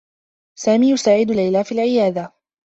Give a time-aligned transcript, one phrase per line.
[0.57, 2.33] سامي يساعد ليلى في العيادة.